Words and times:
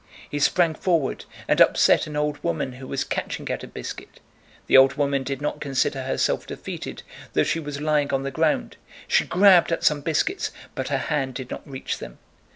He 0.27 0.39
sprang 0.39 0.73
forward 0.73 1.25
and 1.47 1.61
upset 1.61 2.07
an 2.07 2.15
old 2.15 2.43
woman 2.43 2.71
who 2.73 2.87
was 2.87 3.03
catching 3.03 3.47
at 3.51 3.63
a 3.63 3.67
biscuit; 3.67 4.19
the 4.65 4.75
old 4.75 4.95
woman 4.95 5.21
did 5.21 5.43
not 5.43 5.61
consider 5.61 6.01
herself 6.05 6.47
defeated 6.47 7.03
though 7.33 7.43
she 7.43 7.59
was 7.59 7.79
lying 7.79 8.11
on 8.11 8.23
the 8.23 8.31
ground—she 8.31 9.25
grabbed 9.27 9.71
at 9.71 9.83
some 9.83 10.01
biscuits 10.01 10.49
but 10.73 10.87
her 10.87 10.97
hand 10.97 11.35
did 11.35 11.51
not 11.51 11.69
reach 11.69 11.99
them. 11.99 12.17